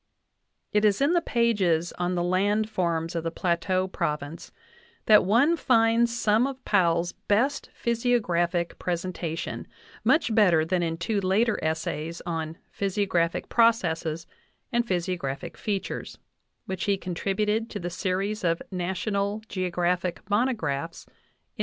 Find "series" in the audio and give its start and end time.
17.91-18.43